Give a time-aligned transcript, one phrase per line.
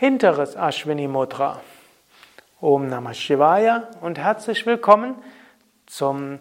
[0.00, 1.60] hinteres Ashwini Mudra.
[2.62, 5.16] Om Namah Shivaya und herzlich willkommen
[5.84, 6.38] zum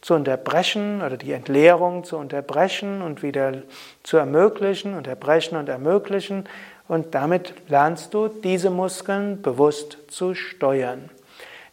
[0.00, 3.62] zu unterbrechen oder die Entleerung zu unterbrechen und wieder
[4.02, 6.44] zu ermöglichen, unterbrechen und ermöglichen.
[6.88, 11.10] Und damit lernst du, diese Muskeln bewusst zu steuern.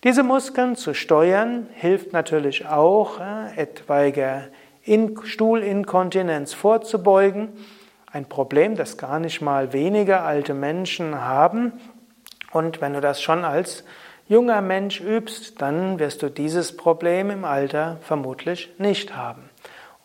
[0.03, 4.43] Diese Muskeln zu steuern hilft natürlich auch, äh, etwaiger
[5.23, 7.53] Stuhlinkontinenz vorzubeugen
[8.15, 11.73] ein Problem, das gar nicht mal wenige alte Menschen haben.
[12.53, 13.83] Und wenn du das schon als
[14.29, 19.49] junger Mensch übst, dann wirst du dieses Problem im Alter vermutlich nicht haben.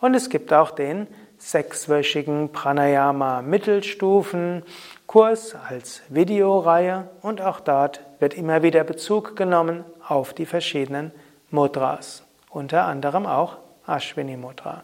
[0.00, 1.06] Und es gibt auch den
[1.38, 4.64] sechswöchigen Pranayama Mittelstufen
[5.06, 11.12] Kurs als Videoreihe und auch dort wird immer wieder Bezug genommen auf die verschiedenen
[11.50, 14.82] Mudras, unter anderem auch Ashwini Mudra.